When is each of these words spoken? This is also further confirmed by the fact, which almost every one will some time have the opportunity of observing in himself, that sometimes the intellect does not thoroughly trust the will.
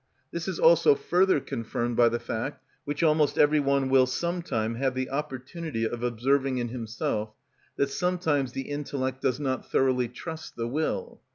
This 0.31 0.47
is 0.47 0.59
also 0.59 0.95
further 0.95 1.39
confirmed 1.39 1.95
by 1.95 2.09
the 2.09 2.17
fact, 2.17 2.63
which 2.85 3.03
almost 3.03 3.37
every 3.37 3.59
one 3.59 3.87
will 3.87 4.07
some 4.07 4.41
time 4.41 4.73
have 4.73 4.95
the 4.95 5.11
opportunity 5.11 5.85
of 5.87 6.01
observing 6.01 6.57
in 6.57 6.69
himself, 6.69 7.35
that 7.75 7.89
sometimes 7.91 8.53
the 8.53 8.63
intellect 8.63 9.21
does 9.21 9.39
not 9.39 9.69
thoroughly 9.71 10.07
trust 10.07 10.55
the 10.55 10.67
will. 10.67 11.21